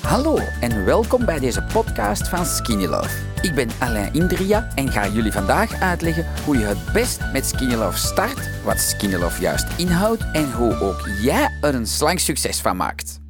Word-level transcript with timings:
Hallo 0.00 0.38
en 0.60 0.84
welkom 0.84 1.24
bij 1.24 1.38
deze 1.38 1.62
podcast 1.72 2.28
van 2.28 2.46
Skinny 2.46 2.86
Love. 2.86 3.08
Ik 3.42 3.54
ben 3.54 3.68
Alain 3.78 4.12
Indria 4.12 4.68
en 4.74 4.88
ga 4.88 5.08
jullie 5.08 5.32
vandaag 5.32 5.80
uitleggen 5.80 6.26
hoe 6.44 6.58
je 6.58 6.64
het 6.64 6.92
best 6.92 7.20
met 7.32 7.46
Skinny 7.46 7.74
Love 7.74 7.98
start, 7.98 8.64
wat 8.64 8.78
Skinny 8.78 9.16
Love 9.16 9.40
juist 9.40 9.66
inhoudt 9.76 10.24
en 10.32 10.52
hoe 10.52 10.80
ook 10.80 11.08
jij 11.22 11.58
er 11.60 11.74
een 11.74 11.86
slank 11.86 12.18
succes 12.18 12.60
van 12.60 12.76
maakt. 12.76 13.20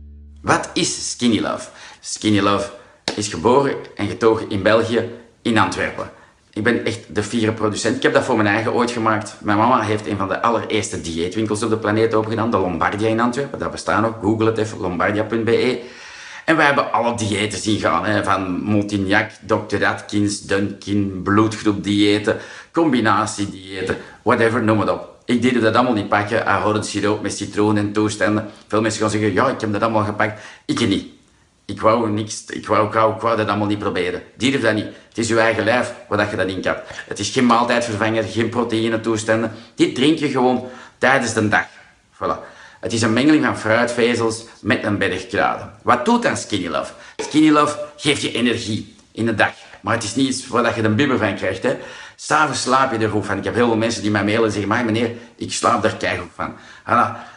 Wat 0.42 0.70
is 0.74 1.10
Skinny 1.10 1.40
Love? 1.40 1.68
Skinny 2.00 2.40
Love 2.40 2.70
is 3.16 3.29
geboren 3.29 3.74
en 3.96 4.08
getogen 4.08 4.50
in 4.50 4.62
België, 4.62 5.10
in 5.42 5.58
Antwerpen. 5.58 6.10
Ik 6.52 6.62
ben 6.62 6.84
echt 6.84 7.14
de 7.14 7.22
fiere 7.22 7.52
producent. 7.52 7.96
Ik 7.96 8.02
heb 8.02 8.12
dat 8.12 8.24
voor 8.24 8.36
mijn 8.36 8.48
eigen 8.48 8.72
ooit 8.72 8.90
gemaakt. 8.90 9.36
Mijn 9.40 9.58
mama 9.58 9.80
heeft 9.80 10.06
een 10.06 10.16
van 10.16 10.29
de 10.29 10.42
allereerste 10.42 11.00
dieetwinkels 11.00 11.62
op 11.62 11.70
de 11.70 11.79
planeet 11.79 12.14
opengedaan, 12.14 12.50
de 12.50 12.58
Lombardia 12.58 13.08
in 13.08 13.20
Antwerpen. 13.20 13.58
Dat 13.58 13.70
bestaat 13.70 14.02
nog. 14.02 14.14
Google 14.20 14.46
het 14.46 14.58
even, 14.58 14.79
lombardia.be. 14.79 15.80
En 16.53 16.59
wij 16.59 16.66
hebben 16.66 16.93
alle 16.93 17.16
diëten 17.16 17.59
zien 17.59 17.79
gaan. 17.79 18.05
Hè, 18.05 18.25
van 18.25 18.62
Montignac, 18.62 19.30
Dr. 19.47 19.84
Atkins, 19.84 20.41
Dunkin, 20.41 21.20
bloedgroepdiëten, 21.23 22.37
combinatiediëten, 22.73 23.97
whatever, 24.23 24.62
noem 24.62 24.80
het 24.80 24.91
op. 24.91 25.09
Ik 25.24 25.43
deed 25.43 25.60
dat 25.60 25.74
allemaal 25.74 25.93
niet 25.93 26.09
pakken. 26.09 26.46
Ahorrend 26.46 26.87
siroop 26.87 27.23
met 27.23 27.37
citroen 27.37 27.77
en 27.77 27.93
toestanden. 27.93 28.51
Veel 28.66 28.80
mensen 28.80 29.01
gaan 29.01 29.10
zeggen, 29.10 29.33
ja, 29.33 29.48
ik 29.48 29.60
heb 29.60 29.73
dat 29.73 29.83
allemaal 29.83 30.05
gepakt. 30.05 30.41
Ik 30.65 30.88
niet. 30.88 31.07
Ik 31.65 31.80
wou 31.80 32.10
niks, 32.10 32.45
ik 32.46 32.66
wou, 32.66 32.87
ik 32.87 32.93
wou, 32.93 33.15
ik 33.15 33.21
wou 33.21 33.37
dat 33.37 33.48
allemaal 33.48 33.66
niet 33.66 33.79
proberen. 33.79 34.23
Die 34.37 34.59
dat 34.59 34.74
niet. 34.74 34.87
Het 35.09 35.19
is 35.19 35.29
je 35.29 35.41
eigen 35.41 35.65
lijf 35.65 35.95
waar 36.09 36.30
je 36.30 36.37
dat 36.37 36.48
in 36.48 36.60
kan. 36.60 36.77
Het 37.09 37.19
is 37.19 37.30
geen 37.30 37.46
maaltijdvervanger, 37.46 38.24
geen 38.24 38.48
proteïne 38.48 39.01
toestanden. 39.01 39.52
Dit 39.74 39.95
drink 39.95 40.19
je 40.19 40.29
gewoon 40.29 40.65
tijdens 40.98 41.32
de 41.32 41.48
dag. 41.48 41.66
Voilà. 42.15 42.52
Het 42.82 42.92
is 42.92 43.02
een 43.02 43.12
mengeling 43.12 43.45
van 43.45 43.59
fruitvezels 43.59 44.45
met 44.60 44.84
een 44.84 44.98
berg 44.98 45.27
kruiden. 45.27 45.73
Wat 45.82 46.04
doet 46.04 46.23
dan 46.23 46.36
Skinny 46.36 46.68
Love? 46.68 46.92
Skinny 47.16 47.50
Love 47.50 47.78
geeft 47.96 48.23
je 48.23 48.32
energie 48.32 48.95
in 49.12 49.27
de 49.27 49.34
dag. 49.34 49.52
Maar 49.80 49.95
het 49.95 50.02
is 50.02 50.14
niet 50.14 50.28
iets 50.28 50.46
waar 50.46 50.76
je 50.76 50.82
een 50.82 50.95
bibber 50.95 51.18
van 51.18 51.34
krijgt. 51.34 51.66
S'avonds 52.16 52.62
slaap 52.62 52.92
je 52.92 52.98
er 52.98 53.10
goed 53.10 53.26
van. 53.26 53.38
Ik 53.38 53.45
heb 53.45 53.54
heel 53.54 53.66
veel 53.66 53.76
mensen 53.76 54.02
die 54.02 54.10
mij 54.10 54.24
mailen 54.24 54.45
en 54.45 54.51
zeggen, 54.51 54.68
maar 54.68 54.84
meneer, 54.84 55.10
ik 55.37 55.52
slaap 55.52 55.82
daar 55.82 55.96
keihard 55.96 56.29
van. 56.34 56.54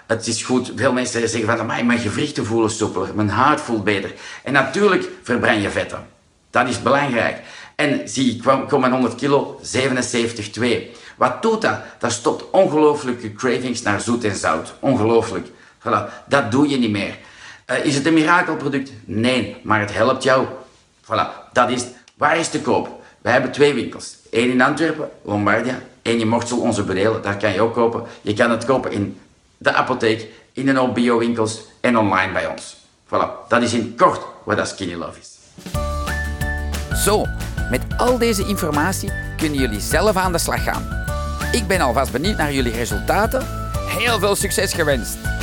het 0.07 0.27
is 0.27 0.43
goed. 0.43 0.71
Veel 0.75 0.93
mensen 0.93 1.29
zeggen 1.29 1.57
van, 1.57 1.65
mijn 1.65 1.99
gewrichten 1.99 2.45
voelen 2.45 2.71
soepeler, 2.71 3.15
mijn 3.15 3.29
huid 3.29 3.61
voelt 3.61 3.83
beter. 3.83 4.13
En 4.43 4.53
natuurlijk 4.53 5.09
verbrand 5.23 5.61
je 5.61 5.69
vetten. 5.69 6.07
Dat 6.49 6.67
is 6.67 6.81
belangrijk. 6.81 7.37
En 7.75 8.09
zie, 8.09 8.35
ik 8.35 8.67
kom 8.67 8.79
mijn 8.79 8.91
100 8.91 9.15
kilo, 9.15 9.59
77,2. 9.61 10.67
Wat 11.17 11.41
doet 11.41 11.61
dat? 11.61 11.79
Dat 11.99 12.11
stopt 12.11 12.49
ongelooflijke 12.49 13.33
cravings 13.33 13.81
naar 13.81 14.01
zoet 14.01 14.23
en 14.23 14.35
zout. 14.35 14.73
Ongelooflijk. 14.79 15.47
Voilà. 15.79 16.25
Dat 16.27 16.51
doe 16.51 16.69
je 16.69 16.77
niet 16.77 16.91
meer. 16.91 17.17
Uh, 17.71 17.85
is 17.85 17.95
het 17.95 18.05
een 18.05 18.13
mirakelproduct? 18.13 18.91
Nee, 19.05 19.57
maar 19.63 19.79
het 19.79 19.93
helpt 19.93 20.23
jou. 20.23 20.47
Voilà, 21.03 21.51
dat 21.53 21.69
is 21.69 21.85
Waar 22.15 22.37
is 22.37 22.49
te 22.49 22.61
koop? 22.61 22.89
Wij 23.21 23.31
hebben 23.31 23.51
twee 23.51 23.73
winkels. 23.73 24.17
Eén 24.31 24.49
in 24.49 24.61
Antwerpen, 24.61 25.09
Lombardia. 25.21 25.79
Eén 26.01 26.19
in 26.19 26.27
Mortsel, 26.27 26.59
onze 26.59 26.83
bedelen. 26.83 27.21
Daar 27.21 27.37
kan 27.37 27.53
je 27.53 27.61
ook 27.61 27.73
kopen. 27.73 28.03
Je 28.21 28.33
kan 28.33 28.51
het 28.51 28.65
kopen 28.65 28.91
in 28.91 29.19
de 29.57 29.73
apotheek, 29.73 30.27
in 30.53 30.65
de 30.65 30.89
bio-winkels 30.93 31.61
en 31.81 31.97
online 31.97 32.33
bij 32.33 32.47
ons. 32.47 32.77
Voilà, 33.05 33.47
dat 33.47 33.61
is 33.61 33.73
in 33.73 33.95
kort 33.97 34.21
wat 34.43 34.57
dat 34.57 34.67
Skinny 34.67 34.93
Love 34.93 35.19
is. 35.19 35.37
Zo, 37.03 37.25
met 37.69 37.81
al 37.97 38.17
deze 38.17 38.47
informatie 38.47 39.11
kunnen 39.37 39.59
jullie 39.59 39.79
zelf 39.79 40.15
aan 40.15 40.31
de 40.31 40.37
slag 40.37 40.63
gaan. 40.63 41.05
Ik 41.51 41.67
ben 41.67 41.81
alvast 41.81 42.11
benieuwd 42.11 42.37
naar 42.37 42.53
jullie 42.53 42.73
resultaten. 42.73 43.45
Heel 43.87 44.19
veel 44.19 44.35
succes 44.35 44.73
gewenst! 44.73 45.34